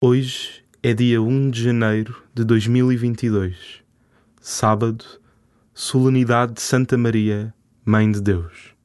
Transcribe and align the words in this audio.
Hoje 0.00 0.62
é 0.80 0.94
dia 0.94 1.20
1 1.20 1.50
de 1.50 1.60
janeiro 1.60 2.22
de 2.32 2.44
2022, 2.44 3.82
sábado, 4.40 5.04
solenidade 5.74 6.52
de 6.52 6.60
Santa 6.60 6.96
Maria, 6.96 7.52
Mãe 7.84 8.08
de 8.08 8.20
Deus. 8.20 8.77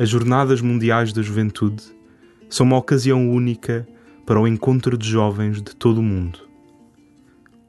As 0.00 0.08
Jornadas 0.08 0.62
Mundiais 0.62 1.12
da 1.12 1.20
Juventude 1.20 1.84
são 2.48 2.64
uma 2.64 2.78
ocasião 2.78 3.30
única 3.30 3.86
para 4.24 4.40
o 4.40 4.48
encontro 4.48 4.96
de 4.96 5.06
jovens 5.06 5.60
de 5.60 5.76
todo 5.76 5.98
o 5.98 6.02
mundo. 6.02 6.38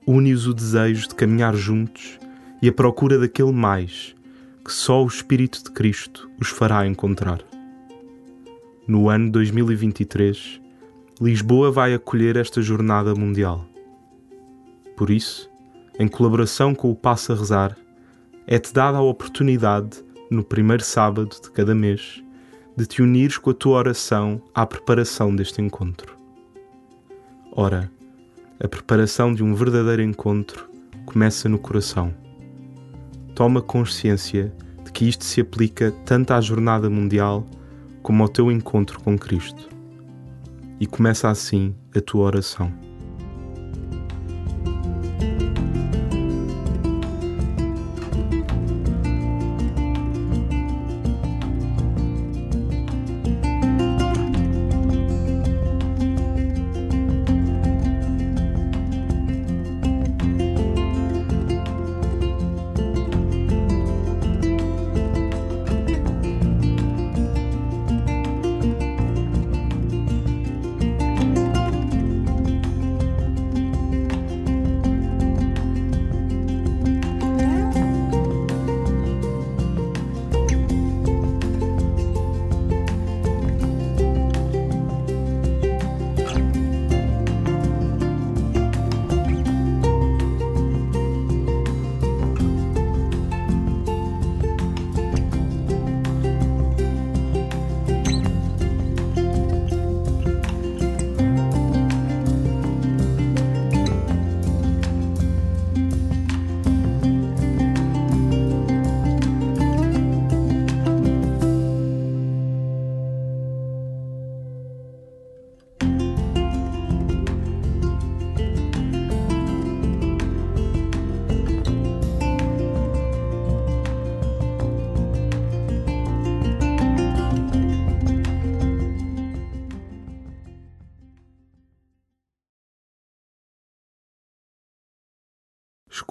Une-os 0.08 0.48
o 0.48 0.54
desejo 0.54 1.10
de 1.10 1.16
caminhar 1.16 1.54
juntos 1.54 2.18
e 2.62 2.70
a 2.70 2.72
procura 2.72 3.20
daquele 3.20 3.52
mais 3.52 4.16
que 4.64 4.72
só 4.72 5.04
o 5.04 5.08
Espírito 5.08 5.62
de 5.62 5.72
Cristo 5.72 6.32
os 6.40 6.48
fará 6.48 6.88
encontrar. 6.88 7.42
No 8.88 9.10
ano 9.10 9.30
2023, 9.30 10.62
Lisboa 11.20 11.70
vai 11.70 11.94
acolher 11.94 12.38
esta 12.38 12.62
Jornada 12.62 13.14
Mundial. 13.14 13.66
Por 14.96 15.10
isso, 15.10 15.50
em 16.00 16.08
colaboração 16.08 16.74
com 16.74 16.90
o 16.90 16.96
Passa 16.96 17.34
a 17.34 17.36
Rezar, 17.36 17.78
é-te 18.48 18.74
dada 18.74 19.00
a 19.00 19.02
oportunidade 19.02 20.02
no 20.32 20.46
primeiro 20.46 20.82
sábado 20.82 21.36
de 21.44 21.52
cada 21.52 21.76
mês, 21.76 22.24
de 22.78 22.86
te 22.86 23.02
unires 23.02 23.38
com 23.38 23.50
a 23.50 23.54
tua 23.54 23.78
oração 23.78 24.42
à 24.56 24.66
preparação 24.66 25.36
deste 25.36 25.62
encontro. 25.62 26.16
Ora, 27.52 27.92
a 28.64 28.66
preparação 28.66 29.34
de 29.34 29.44
um 29.44 29.54
verdadeiro 29.54 30.02
encontro 30.02 30.70
começa 31.06 31.50
no 31.50 31.60
coração. 31.60 32.14
Toma 33.36 33.62
consciência 33.62 34.54
de 34.86 34.92
que 34.94 35.04
isto 35.04 35.26
se 35.26 35.42
aplica 35.42 35.92
tanto 36.06 36.32
à 36.32 36.40
jornada 36.40 36.90
mundial 36.90 37.46
como 38.02 38.24
ao 38.24 38.30
teu 38.30 38.50
encontro 38.50 39.02
com 39.02 39.20
Cristo. 39.20 39.68
E 40.80 40.88
começa 40.88 41.30
assim 41.30 41.76
a 41.94 42.00
tua 42.00 42.24
oração. 42.24 42.72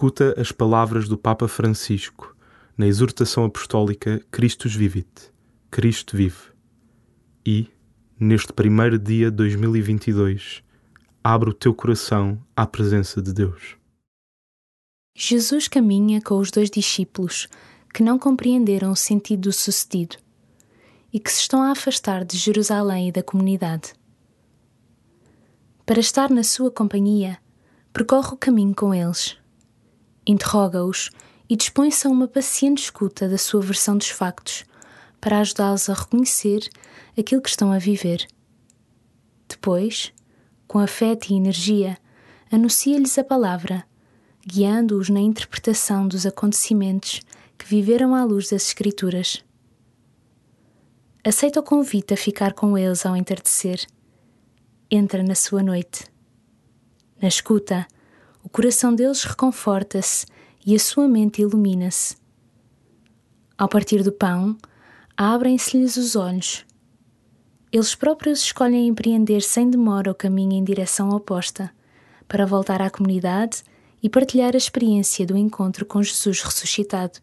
Escuta 0.01 0.35
as 0.41 0.51
palavras 0.51 1.07
do 1.07 1.19
Papa 1.19 1.47
Francisco 1.47 2.35
na 2.75 2.87
exortação 2.87 3.45
apostólica 3.45 4.19
Christus 4.31 4.75
Vivit, 4.75 5.31
Cristo 5.71 6.17
vive. 6.17 6.55
E, 7.45 7.69
neste 8.19 8.51
primeiro 8.51 8.99
dia 8.99 9.31
de 9.31 9.37
2022, 9.37 10.63
abre 11.23 11.51
o 11.51 11.53
teu 11.53 11.75
coração 11.75 12.43
à 12.57 12.67
presença 12.67 13.21
de 13.21 13.35
Deus. 13.35 13.77
Jesus 15.15 15.69
caminha 15.69 16.23
com 16.23 16.39
os 16.39 16.51
dois 16.51 16.71
discípulos 16.71 17.47
que 17.93 18.03
não 18.03 18.19
compreenderam 18.19 18.93
o 18.93 18.97
sentido 18.97 19.51
do 19.51 19.53
sucedido 19.53 20.17
e 21.13 21.21
que 21.21 21.31
se 21.31 21.43
estão 21.43 21.61
a 21.61 21.73
afastar 21.73 22.25
de 22.25 22.39
Jerusalém 22.39 23.09
e 23.09 23.13
da 23.13 23.23
comunidade. 23.23 23.93
Para 25.85 26.01
estar 26.01 26.31
na 26.31 26.43
sua 26.43 26.71
companhia, 26.71 27.37
percorre 27.93 28.33
o 28.33 28.39
caminho 28.39 28.75
com 28.75 28.95
eles 28.95 29.39
interroga-os 30.27 31.11
e 31.49 31.57
dispõe-se 31.57 32.07
a 32.07 32.11
uma 32.11 32.29
paciente 32.29 32.85
escuta 32.85 33.29
da 33.29 33.39
sua 33.39 33.61
versão 33.61 33.97
dos 33.97 34.09
factos, 34.09 34.65
para 35.21 35.41
ajudá-los 35.41 35.89
a 35.89 35.95
reconhecer 35.95 36.69
aquilo 37.19 37.43
que 37.43 37.49
estão 37.49 37.73
a 37.73 37.79
viver. 37.79 38.27
Depois, 39.49 40.13
com 40.67 40.79
afeto 40.79 41.31
e 41.31 41.35
energia, 41.35 41.99
anuncia-lhes 42.51 43.19
a 43.19 43.25
palavra, 43.25 43.85
guiando-os 44.47 45.09
na 45.09 45.21
interpretação 45.21 46.07
dos 46.07 46.25
acontecimentos 46.25 47.21
que 47.59 47.67
viveram 47.67 48.15
à 48.15 48.25
luz 48.25 48.49
das 48.49 48.69
Escrituras. 48.69 49.45
Aceita 51.23 51.61
o 51.61 51.63
convite 51.63 52.15
a 52.15 52.17
ficar 52.17 52.55
com 52.55 52.79
eles 52.79 53.05
ao 53.05 53.17
entardecer. 53.17 53.85
Entra 54.91 55.23
na 55.23 55.35
sua 55.35 55.63
noite. 55.63 56.07
Na 57.21 57.29
escuta, 57.29 57.87
o 58.43 58.49
coração 58.49 58.95
deles 58.95 59.25
reconforta-se 59.25 60.27
e 60.65 60.75
a 60.75 60.79
sua 60.79 61.09
mente 61.09 61.43
ilumina-se. 61.43 62.17
Ao 63.57 63.69
partir 63.69 64.03
do 64.03 64.13
pão, 64.13 64.57
abrem-se-lhes 65.17 65.97
os 65.97 66.17
olhos. 66.17 66.65
Eles 67.73 67.95
próprios 67.95 68.41
escolhem 68.41 68.89
empreender 68.89 69.43
sem 69.43 69.71
demora 69.71 70.11
o 70.11 70.15
caminho 70.15 70.55
em 70.55 70.65
direção 70.65 71.11
oposta, 71.11 71.71
para 72.27 72.47
voltar 72.47 72.81
à 72.81 72.91
comunidade 72.91 73.63
e 74.03 74.09
partilhar 74.09 74.55
a 74.55 74.59
experiência 74.59 75.27
do 75.27 75.37
encontro 75.37 75.85
com 75.85 76.03
Jesus 76.03 76.43
ressuscitado. 76.43 77.21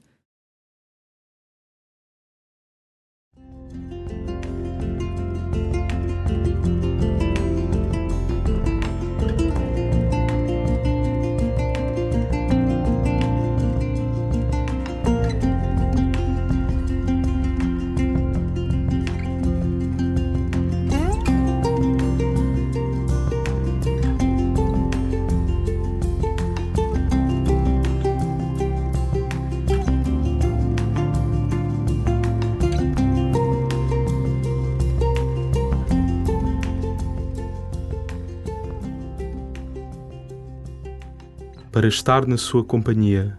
Para 41.78 41.88
estar 41.88 42.26
na 42.26 42.38
sua 42.38 42.64
companhia, 42.64 43.38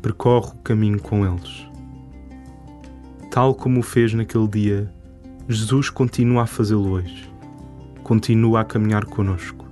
percorre 0.00 0.52
o 0.52 0.62
caminho 0.62 1.00
com 1.00 1.26
eles. 1.26 1.66
Tal 3.32 3.52
como 3.52 3.80
o 3.80 3.82
fez 3.82 4.14
naquele 4.14 4.46
dia, 4.46 4.94
Jesus 5.48 5.90
continua 5.90 6.42
a 6.42 6.46
fazê-lo 6.46 6.88
hoje. 6.90 7.28
Continua 8.04 8.60
a 8.60 8.64
caminhar 8.64 9.04
conosco, 9.06 9.68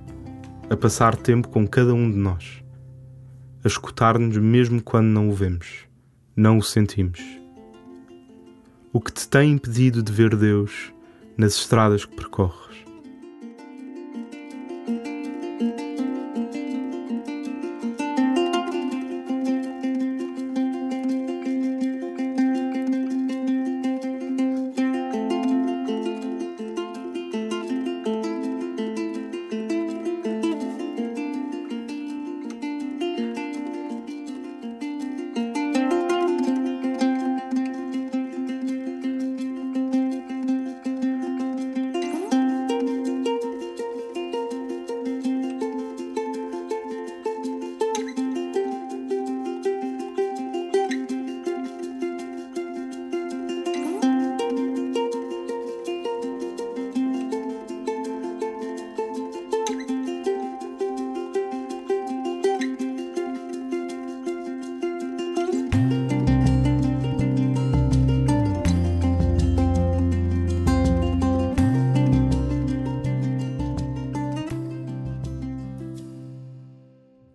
a 0.68 0.76
passar 0.76 1.14
tempo 1.14 1.48
com 1.48 1.64
cada 1.64 1.94
um 1.94 2.10
de 2.10 2.16
nós, 2.16 2.64
a 3.62 3.68
escutar-nos 3.68 4.36
mesmo 4.36 4.82
quando 4.82 5.06
não 5.06 5.28
o 5.28 5.32
vemos, 5.32 5.86
não 6.34 6.58
o 6.58 6.62
sentimos. 6.62 7.20
O 8.92 9.00
que 9.00 9.12
te 9.12 9.28
tem 9.28 9.52
impedido 9.52 10.02
de 10.02 10.10
ver 10.10 10.34
Deus 10.34 10.92
nas 11.38 11.54
estradas 11.54 12.04
que 12.04 12.16
percorres? 12.16 12.71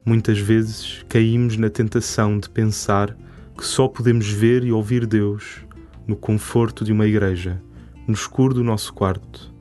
Muitas 0.07 0.39
vezes 0.39 1.03
caímos 1.09 1.57
na 1.57 1.69
tentação 1.69 2.39
de 2.39 2.49
pensar 2.49 3.13
que 3.57 3.65
só 3.65 3.89
podemos 3.89 4.29
ver 4.29 4.63
e 4.63 4.71
ouvir 4.71 5.05
Deus 5.05 5.65
no 6.07 6.15
conforto 6.15 6.85
de 6.85 6.93
uma 6.93 7.05
igreja, 7.05 7.61
no 8.07 8.13
escuro 8.13 8.53
do 8.53 8.63
nosso 8.63 8.93
quarto 8.93 9.53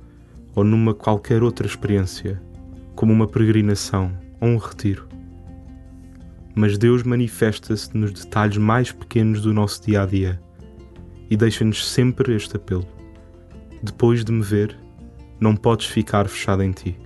ou 0.54 0.62
numa 0.62 0.94
qualquer 0.94 1.42
outra 1.42 1.66
experiência, 1.66 2.40
como 2.94 3.12
uma 3.12 3.26
peregrinação 3.26 4.16
ou 4.40 4.50
um 4.50 4.56
retiro. 4.56 5.08
Mas 6.54 6.78
Deus 6.78 7.02
manifesta-se 7.02 7.96
nos 7.96 8.12
detalhes 8.12 8.56
mais 8.56 8.92
pequenos 8.92 9.40
do 9.40 9.52
nosso 9.52 9.82
dia 9.82 10.02
a 10.02 10.06
dia 10.06 10.40
e 11.28 11.36
deixa-nos 11.36 11.84
sempre 11.90 12.36
este 12.36 12.54
apelo: 12.54 12.86
Depois 13.82 14.24
de 14.24 14.30
me 14.30 14.44
ver, 14.44 14.78
não 15.40 15.56
podes 15.56 15.88
ficar 15.88 16.28
fechado 16.28 16.62
em 16.62 16.70
ti. 16.70 16.96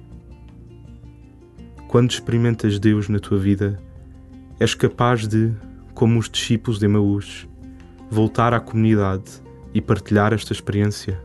Quando 1.91 2.13
experimentas 2.13 2.79
Deus 2.79 3.09
na 3.09 3.19
tua 3.19 3.37
vida, 3.37 3.77
és 4.61 4.77
capaz 4.77 5.27
de, 5.27 5.53
como 5.93 6.21
os 6.21 6.31
discípulos 6.31 6.79
de 6.79 6.85
Emaús, 6.85 7.49
voltar 8.09 8.55
à 8.55 8.61
comunidade 8.61 9.25
e 9.75 9.81
partilhar 9.81 10.33
esta 10.33 10.53
experiência? 10.53 11.21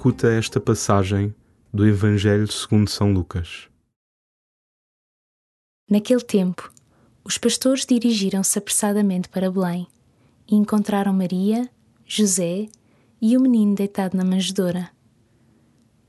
Escuta 0.00 0.32
esta 0.32 0.58
passagem 0.58 1.34
do 1.70 1.86
Evangelho 1.86 2.50
segundo 2.50 2.88
São 2.88 3.12
Lucas. 3.12 3.68
Naquele 5.90 6.22
tempo, 6.22 6.72
os 7.22 7.36
pastores 7.36 7.84
dirigiram-se 7.84 8.58
apressadamente 8.58 9.28
para 9.28 9.50
Belém 9.50 9.86
e 10.50 10.56
encontraram 10.56 11.12
Maria, 11.12 11.68
José 12.06 12.70
e 13.20 13.36
o 13.36 13.40
menino 13.42 13.74
deitado 13.74 14.16
na 14.16 14.24
manjedoura. 14.24 14.88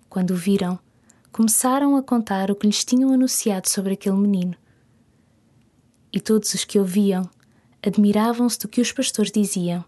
Quando 0.08 0.32
o 0.32 0.38
viram, 0.38 0.80
começaram 1.30 1.98
a 1.98 2.02
contar 2.02 2.50
o 2.50 2.56
que 2.56 2.68
lhes 2.68 2.86
tinham 2.86 3.12
anunciado 3.12 3.68
sobre 3.68 3.96
aquele 3.96 4.16
menino. 4.16 4.56
E 6.14 6.22
todos 6.22 6.54
os 6.54 6.64
que 6.64 6.80
ouviam 6.80 7.30
admiravam-se 7.86 8.58
do 8.58 8.70
que 8.70 8.80
os 8.80 8.94
pastores 8.94 9.34
diziam. 9.34 9.84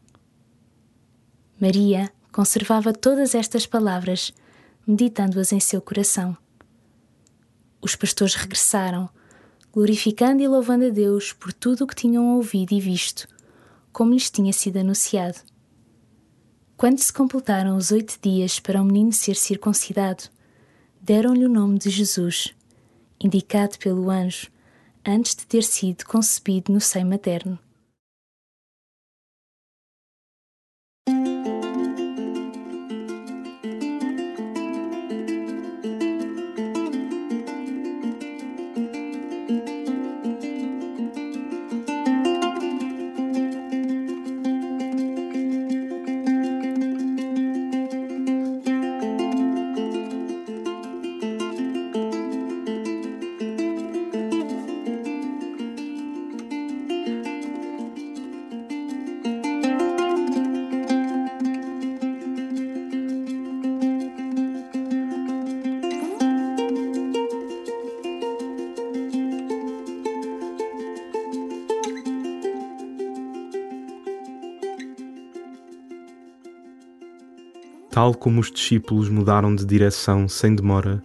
Maria 1.57 2.12
conservava 2.34 2.92
todas 2.92 3.36
estas 3.36 3.68
palavras, 3.68 4.34
meditando-as 4.88 5.54
em 5.54 5.60
seu 5.60 5.80
coração. 5.80 6.36
Os 7.80 7.96
pastores 7.96 8.34
regressaram, 8.34 9.08
glorificando 9.72 10.42
e 10.42 10.48
louvando 10.48 10.88
a 10.88 10.90
Deus 10.90 11.32
por 11.32 11.54
tudo 11.54 11.84
o 11.84 11.88
que 11.88 11.96
tinham 11.96 12.36
ouvido 12.36 12.74
e 12.74 12.82
visto, 12.82 13.28
como 13.92 14.13
lhes 14.13 14.32
tinha 14.32 14.52
sido 14.52 14.78
anunciado. 14.78 15.40
Quando 16.75 16.98
se 16.98 17.13
completaram 17.13 17.78
os 17.78 17.92
oito 17.92 18.18
dias 18.20 18.60
para 18.60 18.82
o 18.82 18.86
menino 18.86 19.13
ser 19.13 19.36
circuncidado, 19.36 20.24
deram-lhe 21.00 21.46
o 21.46 21.50
nome 21.50 21.78
de 21.78 21.92
Jesus, 21.92 22.56
indicado 23.22 23.78
pelo 23.78 24.10
anjo 24.10 24.48
antes 25.06 25.36
de 25.36 25.46
ter 25.46 25.63
sido 25.63 26.04
concebido 26.06 26.74
no 26.74 26.82
seio 26.82 27.06
materno. 27.06 27.60
Tal 77.93 78.12
como 78.15 78.41
os 78.41 78.50
discípulos 78.50 79.07
mudaram 79.07 79.55
de 79.55 79.63
direção 79.63 80.27
sem 80.27 80.55
demora, 80.55 81.00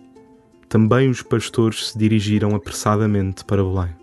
também 0.71 1.11
os 1.11 1.21
pastores 1.21 1.91
se 1.91 1.99
dirigiram 1.99 2.55
apressadamente 2.55 3.45
para 3.45 3.63
Belém. 3.63 3.95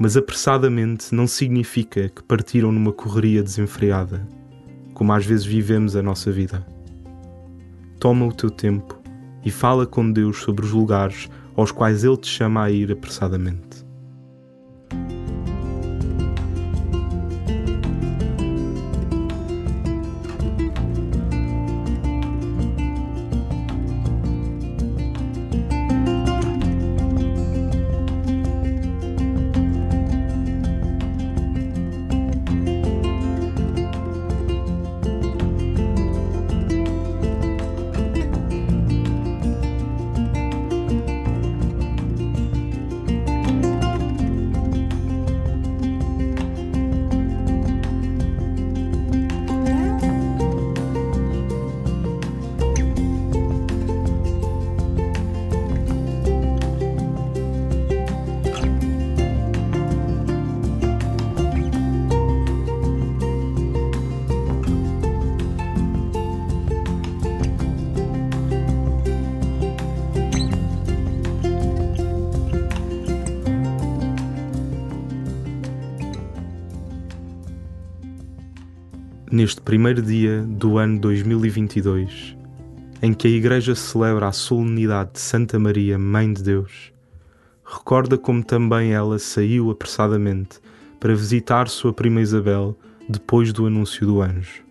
Mas 0.00 0.16
apressadamente 0.16 1.14
não 1.14 1.26
significa 1.26 2.08
que 2.08 2.22
partiram 2.22 2.72
numa 2.72 2.90
correria 2.90 3.42
desenfreada, 3.42 4.26
como 4.94 5.12
às 5.12 5.26
vezes 5.26 5.44
vivemos 5.44 5.94
a 5.94 6.02
nossa 6.02 6.32
vida. 6.32 6.66
Toma 8.00 8.24
o 8.24 8.32
teu 8.32 8.50
tempo 8.50 8.98
e 9.44 9.50
fala 9.50 9.84
com 9.84 10.10
Deus 10.10 10.38
sobre 10.38 10.64
os 10.64 10.72
lugares 10.72 11.28
aos 11.54 11.70
quais 11.70 12.02
Ele 12.02 12.16
te 12.16 12.28
chama 12.28 12.62
a 12.62 12.70
ir 12.70 12.90
apressadamente. 12.90 13.81
Neste 79.32 79.62
primeiro 79.62 80.02
dia 80.02 80.42
do 80.42 80.76
ano 80.76 81.00
2022, 81.00 82.36
em 83.00 83.14
que 83.14 83.26
a 83.26 83.30
Igreja 83.30 83.74
celebra 83.74 84.28
a 84.28 84.32
solenidade 84.32 85.14
de 85.14 85.20
Santa 85.20 85.58
Maria, 85.58 85.98
Mãe 85.98 86.30
de 86.30 86.42
Deus, 86.42 86.92
recorda 87.64 88.18
como 88.18 88.44
também 88.44 88.92
ela 88.92 89.18
saiu 89.18 89.70
apressadamente 89.70 90.60
para 91.00 91.14
visitar 91.14 91.66
sua 91.68 91.94
prima 91.94 92.20
Isabel 92.20 92.78
depois 93.08 93.54
do 93.54 93.66
anúncio 93.66 94.06
do 94.06 94.20
anjo. 94.20 94.62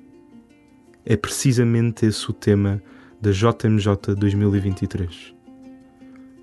É 1.03 1.17
precisamente 1.17 2.05
esse 2.05 2.29
o 2.29 2.33
tema 2.33 2.79
da 3.19 3.31
JMJ 3.31 4.13
2023. 4.15 5.33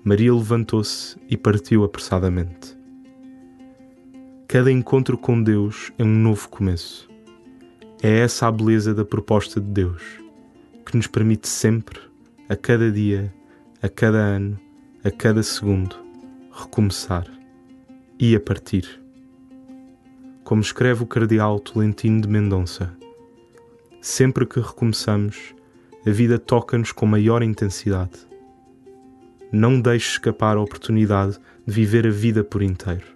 Maria 0.03 0.33
levantou-se 0.33 1.15
e 1.29 1.37
partiu 1.37 1.85
apressadamente. 1.85 2.77
Cada 4.45 4.69
encontro 4.69 5.17
com 5.17 5.41
Deus 5.41 5.93
é 5.97 6.03
um 6.03 6.07
novo 6.07 6.49
começo. 6.49 7.08
É 8.01 8.19
essa 8.19 8.47
a 8.47 8.51
beleza 8.51 8.93
da 8.93 9.03
proposta 9.03 9.59
de 9.59 9.67
Deus, 9.67 10.01
que 10.85 10.95
nos 10.95 11.05
permite 11.05 11.49
sempre, 11.49 11.99
a 12.47 12.55
cada 12.55 12.89
dia, 12.89 13.33
a 13.81 13.89
cada 13.89 14.17
ano, 14.17 14.57
a 15.03 15.11
cada 15.11 15.43
segundo, 15.43 15.97
recomeçar 16.49 17.27
e 18.17 18.33
a 18.33 18.39
partir. 18.39 19.01
Como 20.45 20.61
escreve 20.61 21.03
o 21.03 21.07
cardeal 21.07 21.59
Tolentino 21.59 22.21
de 22.21 22.29
Mendonça, 22.29 22.95
sempre 24.01 24.45
que 24.45 24.61
recomeçamos, 24.61 25.53
a 26.07 26.09
vida 26.09 26.39
toca-nos 26.39 26.93
com 26.93 27.05
maior 27.05 27.43
intensidade. 27.43 28.17
Não 29.51 29.81
deixe 29.81 30.11
escapar 30.11 30.55
a 30.55 30.61
oportunidade 30.61 31.37
de 31.67 31.73
viver 31.73 32.07
a 32.07 32.11
vida 32.11 32.45
por 32.45 32.61
inteiro. 32.61 33.07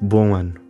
Bom 0.00 0.34
ano. 0.34 0.69